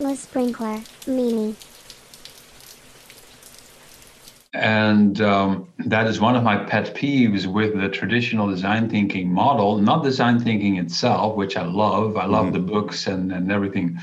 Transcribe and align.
Le 0.00 0.16
Sprinkler, 0.16 0.80
Mimi. 1.06 1.54
And 4.54 5.20
um, 5.20 5.68
that 5.78 6.06
is 6.06 6.20
one 6.20 6.36
of 6.36 6.42
my 6.42 6.56
pet 6.56 6.94
peeves 6.94 7.46
with 7.46 7.78
the 7.78 7.88
traditional 7.90 8.48
design 8.48 8.88
thinking 8.88 9.30
model, 9.30 9.76
not 9.76 10.02
design 10.02 10.40
thinking 10.40 10.76
itself, 10.76 11.36
which 11.36 11.56
I 11.56 11.64
love. 11.64 12.16
I 12.16 12.24
love 12.24 12.46
mm-hmm. 12.46 12.54
the 12.54 12.60
books 12.60 13.06
and, 13.06 13.30
and 13.30 13.52
everything. 13.52 14.00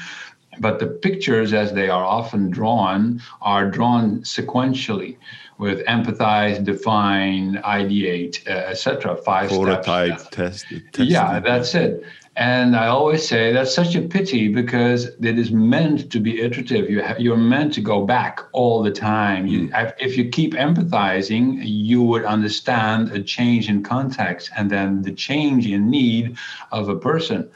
But 0.59 0.79
the 0.79 0.87
pictures, 0.87 1.51
as 1.51 1.73
they 1.73 1.89
are 1.89 2.05
often 2.05 2.51
drawn, 2.51 3.21
are 3.41 3.69
drawn 3.69 4.21
sequentially 4.21 5.17
with 5.57 5.83
empathize, 5.85 6.63
define, 6.63 7.55
ideate, 7.63 8.47
uh, 8.47 8.69
etc. 8.69 9.15
Five 9.17 9.49
prototype, 9.49 10.19
steps. 10.19 10.63
test. 10.63 10.99
Yeah, 10.99 11.39
that's 11.39 11.73
it. 11.73 12.03
And 12.37 12.75
I 12.75 12.85
always 12.85 13.27
say 13.27 13.51
that's 13.51 13.73
such 13.73 13.95
a 13.95 14.01
pity 14.01 14.47
because 14.47 15.05
it 15.05 15.39
is 15.39 15.49
meant 15.51 16.11
to 16.11 16.19
be 16.19 16.39
iterative. 16.39 16.87
You 16.87 17.03
you're 17.17 17.35
meant 17.35 17.73
to 17.73 17.81
go 17.81 18.05
back 18.05 18.41
all 18.51 18.83
the 18.83 18.91
time. 18.91 19.47
You, 19.47 19.69
mm. 19.69 19.93
if 19.99 20.15
you 20.15 20.29
keep 20.29 20.53
empathizing, 20.53 21.57
you 21.63 22.03
would 22.03 22.25
understand 22.25 23.11
a 23.11 23.23
change 23.23 23.69
in 23.69 23.81
context 23.81 24.51
and 24.55 24.69
then 24.69 25.01
the 25.01 25.13
change 25.13 25.65
in 25.65 25.89
need 25.89 26.37
of 26.71 26.89
a 26.89 26.95
person. 26.95 27.49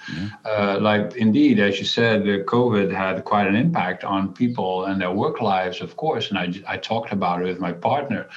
Uh, 0.46 0.80
like 0.82 1.16
indeed, 1.16 1.60
as 1.60 1.78
you 1.78 1.86
said, 1.86 2.24
COVID 2.24 2.92
had 2.92 3.24
quite 3.24 3.46
an 3.46 3.56
impact 3.56 4.04
on 4.04 4.34
people 4.34 4.86
and 4.86 5.00
their 5.00 5.12
work 5.12 5.42
lives, 5.42 5.80
of 5.82 5.96
course. 5.96 6.32
And 6.32 6.40
I, 6.40 6.74
I 6.74 6.78
talked 6.78 7.12
about 7.12 7.42
it 7.42 7.46
with 7.46 7.60
my 7.60 7.72
partner. 7.72 8.28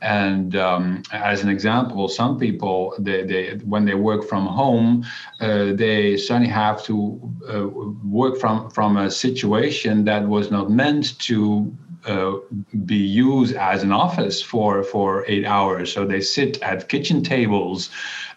And 0.00 0.56
um, 0.56 1.02
as 1.12 1.42
an 1.42 1.50
example, 1.50 2.08
some 2.08 2.38
people, 2.38 2.94
they, 2.98 3.22
they 3.22 3.56
when 3.64 3.84
they 3.84 3.94
work 3.94 4.26
from 4.26 4.46
home, 4.46 5.04
uh, 5.40 5.72
they 5.74 5.89
suddenly 6.16 6.48
have 6.48 6.82
to 6.84 7.20
uh, 7.52 7.66
work 8.04 8.38
from 8.38 8.70
from 8.70 8.96
a 8.96 9.10
situation 9.10 10.04
that 10.04 10.22
was 10.28 10.50
not 10.50 10.70
meant 10.70 11.18
to 11.20 11.72
uh, 12.06 12.36
be 12.86 12.96
used 12.96 13.54
as 13.56 13.82
an 13.82 13.92
office 13.92 14.40
for 14.42 14.82
for 14.82 15.24
eight 15.28 15.44
hours. 15.44 15.92
So 15.92 16.06
they 16.06 16.20
sit 16.20 16.62
at 16.62 16.88
kitchen 16.88 17.22
tables 17.22 17.90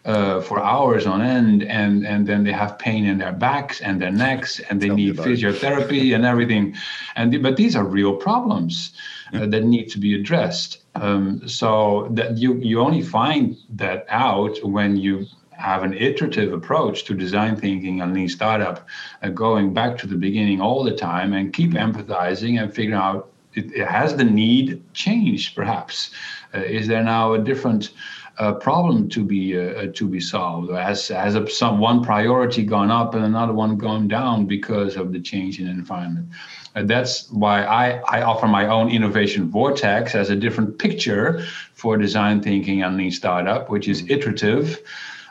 uh, 0.05 0.41
for 0.41 0.61
hours 0.61 1.05
on 1.05 1.21
end, 1.21 1.63
and 1.63 2.05
and 2.05 2.27
then 2.27 2.43
they 2.43 2.51
have 2.51 2.77
pain 2.77 3.05
in 3.05 3.17
their 3.19 3.31
backs 3.31 3.81
and 3.81 4.01
their 4.01 4.11
necks, 4.11 4.59
and 4.59 4.81
they 4.81 4.87
Tell 4.87 4.95
need 4.97 5.15
physiotherapy 5.15 6.13
and 6.13 6.25
everything. 6.25 6.75
And 7.15 7.41
but 7.41 7.55
these 7.55 7.75
are 7.75 7.85
real 7.85 8.15
problems 8.15 8.91
uh, 9.33 9.45
that 9.47 9.63
need 9.63 9.89
to 9.91 9.99
be 9.99 10.13
addressed. 10.13 10.79
Um, 10.95 11.47
so 11.47 12.09
that 12.11 12.37
you 12.37 12.55
you 12.55 12.81
only 12.81 13.01
find 13.01 13.55
that 13.69 14.05
out 14.09 14.57
when 14.63 14.97
you 14.97 15.25
have 15.63 15.83
an 15.83 15.93
iterative 15.93 16.51
approach 16.53 17.05
to 17.05 17.13
design 17.13 17.55
thinking 17.55 18.01
and 18.01 18.13
lean 18.13 18.27
startup, 18.27 18.85
uh, 19.21 19.29
going 19.29 19.73
back 19.73 19.97
to 19.97 20.07
the 20.07 20.15
beginning 20.15 20.59
all 20.59 20.83
the 20.83 20.95
time 20.95 21.33
and 21.33 21.53
keep 21.53 21.71
empathizing 21.71 22.61
and 22.61 22.73
figuring 22.73 22.99
out 22.99 23.29
it, 23.53 23.71
it 23.73 23.87
has 23.87 24.15
the 24.15 24.23
need 24.23 24.81
changed 24.93 25.55
perhaps. 25.55 26.11
Uh, 26.53 26.59
is 26.59 26.87
there 26.87 27.03
now 27.03 27.33
a 27.33 27.39
different 27.39 27.91
uh, 28.39 28.53
problem 28.53 29.07
to 29.09 29.23
be 29.23 29.57
uh, 29.57 29.87
to 29.93 30.07
be 30.07 30.19
solved? 30.19 30.71
Has 30.71 31.07
has 31.07 31.35
a, 31.35 31.47
some 31.49 31.79
one 31.79 32.03
priority 32.03 32.63
gone 32.63 32.91
up 32.91 33.13
and 33.15 33.23
another 33.23 33.53
one 33.53 33.77
gone 33.77 34.07
down 34.07 34.45
because 34.45 34.95
of 34.95 35.13
the 35.13 35.19
change 35.19 35.59
in 35.59 35.67
environment? 35.67 36.27
And 36.75 36.89
that's 36.89 37.29
why 37.31 37.63
I, 37.63 38.01
I 38.17 38.23
offer 38.23 38.47
my 38.47 38.65
own 38.65 38.89
innovation 38.89 39.49
vortex 39.49 40.15
as 40.15 40.31
a 40.31 40.35
different 40.35 40.79
picture 40.79 41.45
for 41.75 41.97
design 41.97 42.41
thinking 42.41 42.81
and 42.81 42.97
lean 42.97 43.11
startup, 43.11 43.69
which 43.69 43.87
is 43.87 44.03
iterative. 44.09 44.81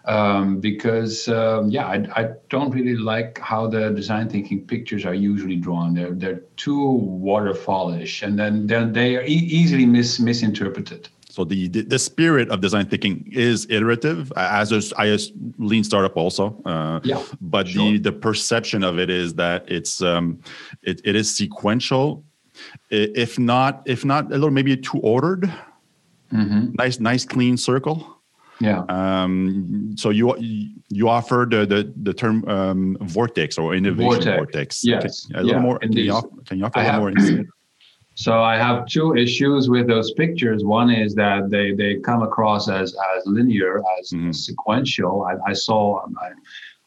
Um, 0.04 0.58
because 0.58 1.28
um, 1.28 1.70
yeah, 1.70 1.86
I, 1.86 2.06
I, 2.16 2.28
don't 2.48 2.70
really 2.70 2.96
like 2.96 3.38
how 3.38 3.68
the 3.68 3.90
design 3.90 4.28
thinking 4.28 4.66
pictures 4.66 5.06
are 5.06 5.14
usually 5.14 5.54
drawn. 5.54 5.94
They're 5.94 6.10
they're 6.10 6.42
too 6.56 6.98
waterfallish, 7.22 8.22
and 8.24 8.36
then 8.36 8.66
then 8.66 8.92
they 8.92 9.14
are 9.14 9.22
e- 9.22 9.48
easily 9.60 9.86
mis- 9.86 10.18
misinterpreted. 10.18 11.08
So 11.32 11.44
the, 11.44 11.68
the, 11.68 11.98
spirit 11.98 12.50
of 12.50 12.60
design 12.60 12.90
thinking 12.90 13.26
is 13.32 13.66
iterative, 13.70 14.30
as 14.36 14.70
is 14.70 14.92
I 14.98 15.06
as 15.08 15.32
lean 15.56 15.82
startup 15.82 16.14
also. 16.14 16.60
Uh, 16.66 17.00
yeah. 17.04 17.22
But 17.40 17.68
sure. 17.68 17.92
the 17.92 17.98
the 17.98 18.12
perception 18.12 18.84
of 18.84 18.98
it 18.98 19.08
is 19.08 19.32
that 19.36 19.64
it's 19.66 20.02
um, 20.02 20.40
it, 20.82 21.00
it 21.04 21.16
is 21.16 21.34
sequential, 21.34 22.22
if 22.90 23.38
not 23.38 23.82
if 23.86 24.04
not 24.04 24.26
a 24.26 24.34
little 24.34 24.50
maybe 24.50 24.76
too 24.76 24.98
ordered. 24.98 25.44
Mm-hmm. 26.34 26.72
Nice 26.74 27.00
nice 27.00 27.24
clean 27.24 27.56
circle. 27.56 28.21
Yeah. 28.60 28.84
Um, 28.88 29.94
so 29.96 30.10
you 30.10 30.36
you 30.88 31.08
offer 31.08 31.46
the 31.48 31.66
the, 31.66 31.92
the 32.02 32.14
term 32.14 32.46
um, 32.48 32.96
vortex 33.00 33.58
or 33.58 33.74
innovation 33.74 34.36
vortex. 34.36 34.84
vortex. 34.84 34.84
Yes. 34.84 35.28
a 35.34 35.42
little 35.42 35.50
yeah, 35.52 35.58
more. 35.58 35.78
Can 35.78 35.92
you, 35.92 36.12
offer, 36.12 36.28
can 36.46 36.58
you 36.58 36.64
offer 36.64 36.80
a 36.80 36.84
little 36.84 37.00
more 37.00 37.10
insight? 37.10 37.46
So 38.14 38.42
I 38.42 38.56
have 38.56 38.86
two 38.86 39.14
issues 39.16 39.70
with 39.70 39.88
those 39.88 40.12
pictures. 40.12 40.64
One 40.64 40.90
is 40.90 41.14
that 41.14 41.48
they, 41.50 41.72
they 41.72 41.98
come 42.00 42.22
across 42.22 42.68
as, 42.68 42.94
as 43.16 43.22
linear, 43.24 43.78
as 43.98 44.10
mm-hmm. 44.10 44.32
sequential. 44.32 45.24
I, 45.24 45.50
I 45.50 45.52
saw, 45.54 46.04
I, 46.20 46.32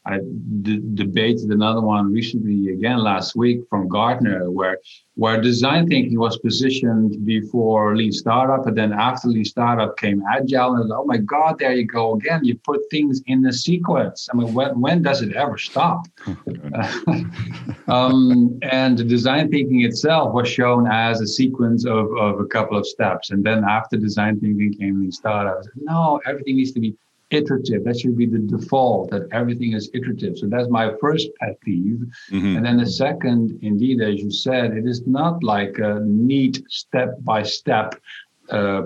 I 0.06 0.20
d- 0.62 0.82
debated 0.94 1.50
another 1.50 1.82
one 1.82 2.12
recently 2.12 2.72
again 2.72 3.00
last 3.00 3.36
week 3.36 3.62
from 3.70 3.88
Gartner, 3.88 4.52
where 4.52 4.78
where 5.16 5.42
design 5.42 5.88
thinking 5.88 6.20
was 6.20 6.38
positioned 6.38 7.26
before 7.26 7.96
lean 7.96 8.12
startup, 8.12 8.68
and 8.68 8.78
then 8.78 8.94
after 8.94 9.30
lean 9.30 9.46
startup 9.46 9.98
came 9.98 10.22
agile. 10.32 10.76
And 10.76 10.92
oh 10.92 11.06
my 11.06 11.18
God, 11.18 11.58
there 11.58 11.74
you 11.74 11.86
go 11.86 12.16
again. 12.16 12.44
You 12.44 12.56
put 12.60 12.82
things 12.92 13.24
in 13.26 13.42
the 13.42 13.54
sequence. 13.54 14.30
I 14.32 14.38
mean, 14.38 14.54
when 14.54 14.80
when 14.80 15.02
does 15.02 15.22
it 15.22 15.34
ever 15.34 15.58
stop? 15.58 16.06
um, 17.88 18.60
and 18.62 19.10
design 19.10 19.50
thinking 19.50 19.82
itself 19.82 20.34
was 20.34 20.48
shown 20.48 20.88
as 20.88 21.22
a 21.22 21.28
sequence 21.28 21.86
of, 21.86 22.16
of 22.18 22.40
a 22.40 22.46
couple 22.46 22.78
of 22.78 22.86
steps, 22.86 23.32
and 23.32 23.44
then 23.44 23.64
after 23.64 23.98
design 23.98 24.40
thinking 24.40 24.74
came 24.74 25.00
lean 25.00 25.12
startup. 25.12 25.64
No, 25.76 26.22
everything 26.28 26.58
needs 26.58 26.74
to 26.74 26.80
be 26.80 26.96
iterative. 27.32 27.84
That 27.84 28.00
should 28.00 28.18
be 28.18 28.26
the 28.26 28.40
default 28.40 29.12
that 29.12 29.28
everything 29.32 29.74
is 29.74 29.90
iterative. 29.94 30.38
So 30.38 30.48
that's 30.48 30.70
my 30.70 30.94
first 31.02 31.28
pet 31.40 31.60
peeve. 31.62 32.06
Mm-hmm. 32.32 32.58
And 32.58 32.66
then 32.66 32.78
the 32.78 32.86
second, 32.86 33.60
indeed, 33.62 34.02
as 34.02 34.22
you 34.22 34.32
said, 34.32 34.72
it 34.72 34.86
is 34.86 35.06
not 35.08 35.44
like 35.44 35.78
a 35.80 36.02
neat 36.06 36.64
step 36.70 37.16
by 37.22 37.44
step 37.44 37.96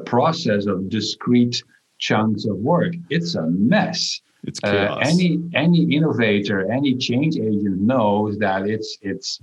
process 0.05 0.65
of 0.65 0.89
discrete 0.89 1.63
chunks 1.97 2.45
of 2.45 2.57
work. 2.57 2.93
It's 3.09 3.35
a 3.35 3.45
mess. 3.47 4.21
It's 4.43 4.59
uh, 4.63 4.71
chaos. 4.71 4.97
Uh, 4.97 5.09
any 5.09 5.39
any 5.53 5.95
innovator, 5.95 6.71
any 6.71 6.95
change 6.95 7.35
agent 7.35 7.81
knows 7.81 8.37
that 8.37 8.67
it's 8.67 8.97
it's 9.01 9.41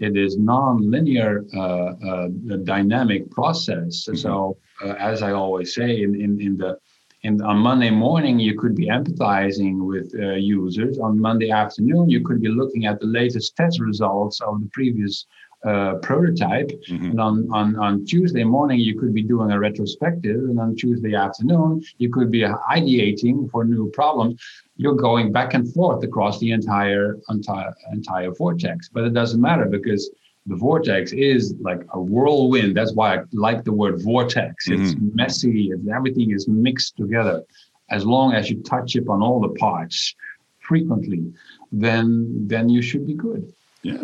it 0.00 0.16
is 0.16 0.36
non-linear 0.36 1.44
uh, 1.54 1.60
uh, 1.60 2.28
dynamic 2.64 3.30
process. 3.30 4.04
Mm-hmm. 4.04 4.16
So 4.16 4.56
uh, 4.84 4.94
as 4.98 5.22
I 5.22 5.30
always 5.30 5.74
say 5.74 6.02
in, 6.02 6.20
in, 6.20 6.40
in 6.40 6.56
the 6.56 6.76
and 7.24 7.40
on 7.42 7.58
Monday 7.58 7.90
morning, 7.90 8.38
you 8.40 8.58
could 8.58 8.74
be 8.74 8.88
empathizing 8.88 9.86
with 9.86 10.12
uh, 10.18 10.32
users. 10.32 10.98
On 10.98 11.20
Monday 11.20 11.50
afternoon, 11.50 12.10
you 12.10 12.20
could 12.20 12.40
be 12.40 12.48
looking 12.48 12.86
at 12.86 12.98
the 12.98 13.06
latest 13.06 13.56
test 13.56 13.78
results 13.80 14.40
of 14.40 14.60
the 14.60 14.68
previous 14.72 15.26
uh, 15.64 15.94
prototype. 16.02 16.68
Mm-hmm. 16.88 17.04
And 17.04 17.20
on, 17.20 17.48
on, 17.52 17.76
on 17.78 18.04
Tuesday 18.04 18.42
morning, 18.42 18.80
you 18.80 18.98
could 18.98 19.14
be 19.14 19.22
doing 19.22 19.52
a 19.52 19.58
retrospective. 19.60 20.36
And 20.36 20.58
on 20.58 20.74
Tuesday 20.74 21.14
afternoon, 21.14 21.84
you 21.98 22.10
could 22.10 22.32
be 22.32 22.42
ideating 22.42 23.48
for 23.50 23.64
new 23.64 23.88
problems. 23.92 24.42
You're 24.76 24.96
going 24.96 25.30
back 25.30 25.54
and 25.54 25.72
forth 25.72 26.02
across 26.02 26.40
the 26.40 26.50
entire, 26.50 27.18
entire, 27.28 27.72
entire 27.92 28.32
vortex. 28.32 28.88
But 28.88 29.04
it 29.04 29.14
doesn't 29.14 29.40
matter 29.40 29.66
because 29.66 30.10
the 30.46 30.56
vortex 30.56 31.12
is 31.12 31.54
like 31.60 31.82
a 31.90 32.00
whirlwind. 32.00 32.76
That's 32.76 32.92
why 32.92 33.16
I 33.16 33.20
like 33.32 33.64
the 33.64 33.72
word 33.72 34.02
vortex. 34.02 34.68
Mm-hmm. 34.68 34.82
It's 34.82 34.94
messy. 35.14 35.70
It's, 35.70 35.86
everything 35.88 36.32
is 36.32 36.48
mixed 36.48 36.96
together. 36.96 37.44
As 37.90 38.04
long 38.04 38.32
as 38.32 38.50
you 38.50 38.62
touch 38.62 38.96
it 38.96 39.06
on 39.08 39.22
all 39.22 39.40
the 39.40 39.50
parts 39.50 40.14
frequently, 40.60 41.32
then 41.70 42.46
then 42.48 42.68
you 42.68 42.82
should 42.82 43.06
be 43.06 43.14
good. 43.14 43.52
Yeah. 43.82 43.98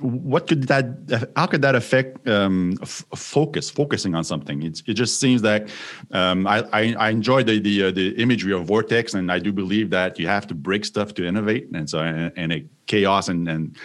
What 0.00 0.46
could 0.46 0.64
that? 0.68 1.30
How 1.34 1.46
could 1.46 1.62
that 1.62 1.74
affect 1.74 2.28
um, 2.28 2.78
f- 2.82 3.04
focus? 3.16 3.68
Focusing 3.68 4.14
on 4.14 4.22
something. 4.22 4.62
It's, 4.62 4.80
it 4.86 4.94
just 4.94 5.18
seems 5.18 5.42
that 5.42 5.70
um, 6.12 6.46
I, 6.46 6.58
I, 6.72 6.94
I 6.98 7.10
enjoy 7.10 7.42
the 7.42 7.58
the, 7.58 7.84
uh, 7.84 7.90
the 7.90 8.10
imagery 8.10 8.52
of 8.52 8.66
vortex, 8.66 9.14
and 9.14 9.32
I 9.32 9.40
do 9.40 9.52
believe 9.52 9.90
that 9.90 10.18
you 10.18 10.28
have 10.28 10.46
to 10.48 10.54
break 10.54 10.84
stuff 10.84 11.14
to 11.14 11.26
innovate, 11.26 11.68
and 11.74 11.90
so 11.90 11.98
and, 11.98 12.32
and 12.36 12.52
a 12.52 12.64
chaos 12.86 13.28
and 13.28 13.48
and 13.48 13.76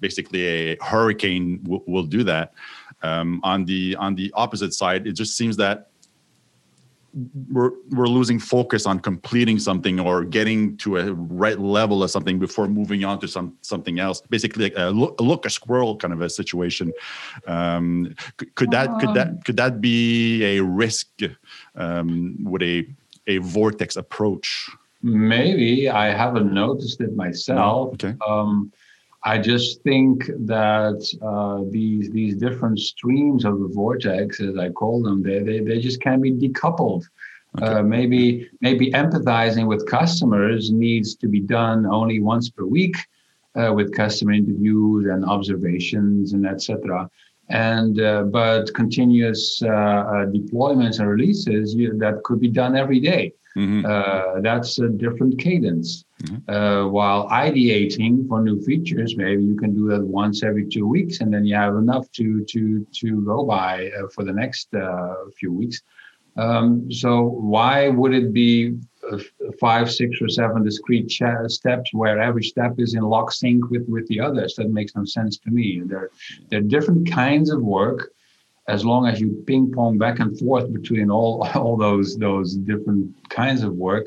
basically 0.00 0.46
a 0.46 0.76
hurricane 0.82 1.60
will, 1.64 1.82
will 1.86 2.04
do 2.04 2.24
that. 2.24 2.52
Um, 3.02 3.40
on 3.42 3.64
the 3.64 3.96
on 3.96 4.14
the 4.14 4.32
opposite 4.34 4.74
side, 4.74 5.06
it 5.06 5.12
just 5.12 5.36
seems 5.36 5.56
that 5.56 5.90
we're 7.50 7.72
we're 7.90 8.06
losing 8.06 8.38
focus 8.38 8.86
on 8.86 9.00
completing 9.00 9.58
something 9.58 9.98
or 9.98 10.24
getting 10.24 10.76
to 10.76 10.98
a 10.98 11.12
right 11.12 11.58
level 11.58 12.02
of 12.04 12.10
something 12.10 12.38
before 12.38 12.68
moving 12.68 13.04
on 13.04 13.18
to 13.20 13.28
some 13.28 13.56
something 13.62 13.98
else. 13.98 14.20
Basically, 14.20 14.64
like 14.64 14.74
a 14.76 14.90
look, 14.90 15.18
a, 15.20 15.22
look, 15.22 15.46
a 15.46 15.50
squirrel 15.50 15.96
kind 15.96 16.12
of 16.12 16.20
a 16.20 16.30
situation. 16.30 16.92
Um, 17.46 18.14
could, 18.36 18.54
could 18.54 18.70
that 18.70 18.88
could 19.00 19.14
that 19.14 19.44
could 19.44 19.56
that 19.56 19.80
be 19.80 20.44
a 20.44 20.62
risk 20.62 21.08
um, 21.74 22.36
with 22.44 22.62
a 22.62 22.86
a 23.26 23.38
vortex 23.38 23.96
approach? 23.96 24.70
Maybe 25.02 25.88
I 25.88 26.12
haven't 26.12 26.52
noticed 26.52 27.00
it 27.00 27.16
myself. 27.16 27.94
Okay. 27.94 28.14
Um, 28.26 28.72
I 29.22 29.38
just 29.38 29.82
think 29.82 30.26
that 30.26 31.00
uh, 31.20 31.70
these 31.70 32.10
these 32.10 32.36
different 32.36 32.78
streams 32.78 33.44
of 33.44 33.60
the 33.60 33.68
vortex, 33.68 34.40
as 34.40 34.56
I 34.56 34.70
call 34.70 35.02
them, 35.02 35.22
they 35.22 35.40
they, 35.40 35.60
they 35.60 35.78
just 35.78 36.00
can 36.00 36.20
be 36.20 36.32
decoupled. 36.32 37.04
Okay. 37.58 37.66
Uh, 37.66 37.82
maybe 37.82 38.48
maybe 38.60 38.90
empathizing 38.92 39.66
with 39.66 39.86
customers 39.86 40.70
needs 40.70 41.14
to 41.16 41.26
be 41.28 41.40
done 41.40 41.84
only 41.84 42.20
once 42.20 42.48
per 42.48 42.64
week, 42.64 42.96
uh, 43.56 43.72
with 43.74 43.94
customer 43.94 44.32
interviews 44.32 45.06
and 45.06 45.24
observations 45.24 46.32
and 46.32 46.46
etc. 46.46 47.10
And 47.50 48.00
uh, 48.00 48.22
but 48.24 48.72
continuous 48.74 49.60
uh, 49.62 49.68
uh, 49.68 50.26
deployments 50.26 51.00
and 51.00 51.08
releases 51.08 51.74
you, 51.74 51.98
that 51.98 52.22
could 52.22 52.40
be 52.40 52.48
done 52.48 52.76
every 52.76 53.00
day. 53.00 53.34
Mm-hmm. 53.56 53.84
Uh, 53.84 54.40
that's 54.40 54.78
a 54.78 54.88
different 54.88 55.38
cadence. 55.40 56.04
Mm-hmm. 56.22 56.50
Uh, 56.50 56.88
while 56.88 57.28
ideating 57.28 58.28
for 58.28 58.40
new 58.40 58.60
features, 58.62 59.16
maybe 59.16 59.42
you 59.42 59.56
can 59.56 59.74
do 59.74 59.88
that 59.88 60.04
once 60.04 60.44
every 60.44 60.68
two 60.68 60.86
weeks, 60.86 61.20
and 61.20 61.34
then 61.34 61.44
you 61.44 61.56
have 61.56 61.74
enough 61.74 62.10
to 62.12 62.44
to 62.44 62.86
to 62.92 63.24
go 63.24 63.44
by 63.44 63.90
uh, 63.98 64.06
for 64.14 64.22
the 64.24 64.32
next 64.32 64.72
uh, 64.74 65.14
few 65.38 65.52
weeks. 65.52 65.82
Um, 66.36 66.90
so 66.92 67.22
why 67.22 67.88
would 67.88 68.14
it 68.14 68.32
be 68.32 68.78
five, 69.60 69.90
six, 69.90 70.20
or 70.20 70.28
seven 70.28 70.64
discrete 70.64 71.10
steps 71.10 71.90
where 71.92 72.20
every 72.20 72.42
step 72.42 72.74
is 72.78 72.94
in 72.94 73.02
lock 73.02 73.32
sync 73.32 73.70
with 73.70 73.88
with 73.88 74.06
the 74.08 74.20
others? 74.20 74.54
That 74.56 74.70
makes 74.70 74.94
no 74.94 75.04
sense 75.04 75.38
to 75.38 75.50
me. 75.50 75.82
There, 75.84 76.10
there 76.48 76.60
are 76.60 76.62
different 76.62 77.10
kinds 77.10 77.50
of 77.50 77.62
work 77.62 78.12
as 78.70 78.84
long 78.84 79.06
as 79.06 79.20
you 79.20 79.42
ping 79.46 79.72
pong 79.72 79.98
back 79.98 80.20
and 80.20 80.38
forth 80.38 80.72
between 80.72 81.10
all 81.10 81.42
all 81.54 81.76
those 81.76 82.16
those 82.16 82.54
different 82.54 83.04
kinds 83.28 83.62
of 83.62 83.74
work, 83.74 84.06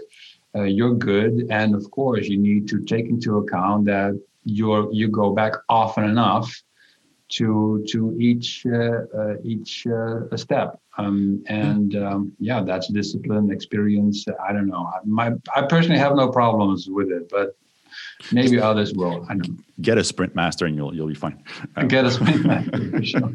uh, 0.55 0.63
you're 0.63 0.95
good. 0.95 1.47
And 1.49 1.75
of 1.75 1.89
course, 1.91 2.27
you 2.27 2.37
need 2.37 2.67
to 2.69 2.83
take 2.83 3.07
into 3.07 3.37
account 3.37 3.85
that 3.85 4.19
you're 4.45 4.91
you 4.91 5.07
go 5.07 5.33
back 5.33 5.53
often 5.69 6.03
enough 6.05 6.47
to 7.29 7.83
to 7.89 8.15
each 8.19 8.65
uh, 8.65 9.05
uh, 9.17 9.35
each 9.43 9.87
uh, 9.87 10.35
step. 10.35 10.79
Um, 10.97 11.43
and 11.47 11.95
um, 11.95 12.33
yeah, 12.39 12.63
that's 12.63 12.87
discipline, 12.87 13.51
experience. 13.51 14.25
I 14.47 14.53
don't 14.53 14.67
know. 14.67 14.89
My 15.05 15.33
I 15.55 15.63
personally 15.63 15.99
have 15.99 16.15
no 16.15 16.29
problems 16.29 16.87
with 16.89 17.09
it, 17.09 17.29
but 17.29 17.55
Maybe 18.31 18.59
others 18.59 18.93
will. 18.93 19.25
I 19.29 19.35
know. 19.35 19.45
Get 19.81 19.97
a 19.97 20.03
sprint 20.03 20.35
master 20.35 20.65
and 20.65 20.75
you'll 20.75 20.95
you'll 20.95 21.07
be 21.07 21.13
fine. 21.13 21.43
Get 21.87 22.05
a 22.05 22.11
sprint 22.11 22.45
master 22.45 22.89
for 22.89 23.03
sure. 23.03 23.31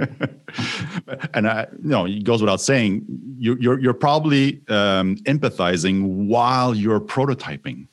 and 1.34 1.48
I, 1.48 1.66
you 1.82 1.88
know, 1.88 2.06
it 2.06 2.24
goes 2.24 2.40
without 2.40 2.60
saying, 2.60 3.04
you, 3.38 3.54
are 3.54 3.58
you're, 3.58 3.80
you're 3.80 3.94
probably 3.94 4.62
um, 4.68 5.16
empathizing 5.26 6.26
while 6.26 6.74
you're 6.74 7.00
prototyping. 7.00 7.88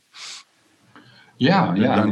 Yeah, 1.37 1.75
yeah. 1.75 2.11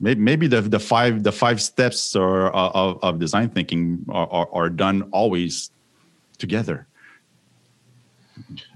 Maybe, 0.00 0.20
maybe 0.20 0.46
the, 0.46 0.60
the 0.60 0.80
five 0.80 1.22
the 1.22 1.32
five 1.32 1.62
steps 1.62 2.16
or 2.16 2.54
uh, 2.54 2.70
of, 2.74 2.98
of 3.02 3.18
design 3.18 3.50
thinking 3.50 4.04
are, 4.08 4.28
are, 4.30 4.48
are 4.52 4.70
done 4.70 5.08
always 5.12 5.70
together. 6.38 6.87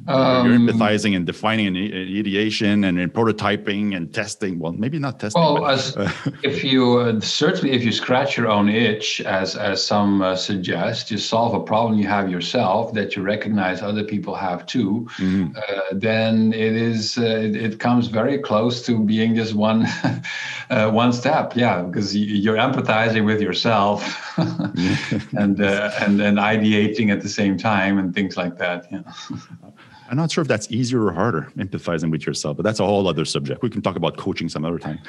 Um, 0.09 0.47
you're 0.47 0.59
empathizing 0.59 1.15
and 1.15 1.25
defining 1.25 1.69
and 1.69 1.77
ideation 1.77 2.85
and 2.85 2.99
in 2.99 3.11
prototyping 3.11 3.97
and 3.97 4.13
testing. 4.13 4.59
Well, 4.59 4.73
maybe 4.73 4.99
not 4.99 5.21
testing. 5.21 5.41
Well, 5.41 5.67
as, 5.67 5.97
if 6.43 6.65
you 6.65 6.99
uh, 6.99 7.21
certainly 7.21 7.73
if 7.73 7.85
you 7.85 7.93
scratch 7.93 8.37
your 8.37 8.49
own 8.49 8.69
itch, 8.69 9.21
as 9.21 9.55
as 9.57 9.85
some 9.85 10.23
uh, 10.23 10.35
suggest, 10.35 11.11
you 11.11 11.19
solve 11.19 11.55
a 11.55 11.61
problem 11.61 11.99
you 11.99 12.09
have 12.09 12.31
yourself 12.31 12.93
that 12.95 13.15
you 13.15 13.23
recognize 13.23 13.81
other 13.83 14.03
people 14.03 14.35
have 14.35 14.67
too. 14.67 15.07
Mm-hmm. 15.19 15.57
Uh, 15.57 15.81
then 15.93 16.53
it 16.53 16.75
is 16.75 17.17
uh, 17.19 17.23
it, 17.23 17.57
it, 17.57 17.79
comes 17.79 18.09
very 18.09 18.39
close 18.39 18.85
to 18.87 18.99
being 18.99 19.35
just 19.35 19.55
one 19.55 19.87
uh, 20.71 20.91
one 20.91 21.13
step. 21.13 21.55
Yeah, 21.57 21.83
because 21.83 22.17
you're 22.17 22.57
empathizing 22.57 23.25
with 23.25 23.41
yourself 23.41 24.03
and 24.37 25.61
uh, 25.61 25.91
and 26.01 26.19
then 26.19 26.37
ideating 26.37 27.11
at 27.11 27.23
the 27.23 27.29
same 27.29 27.57
time 27.57 27.99
and 27.99 28.15
things 28.15 28.37
like 28.37 28.59
that. 28.59 28.87
Yeah. 28.91 29.03
I'm 30.11 30.17
not 30.17 30.31
sure 30.31 30.43
if 30.43 30.49
that's 30.49 30.71
easier 30.71 31.05
or 31.05 31.13
harder, 31.13 31.51
empathizing 31.57 32.11
with 32.11 32.27
yourself, 32.27 32.57
but 32.57 32.65
that's 32.65 32.81
a 32.81 32.85
whole 32.85 33.09
other 33.09 33.25
subject. 33.25 33.63
We 33.63 33.71
can 33.71 33.81
talk 33.83 33.97
about 33.97 34.17
coaching 34.17 34.49
some 34.49 34.65
other 34.65 34.79
time. 34.79 35.01